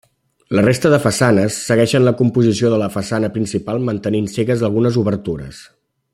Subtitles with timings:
[0.59, 5.63] La resta de façanes segueixen la composició de la façana principal mantenint cegues algunes obertures.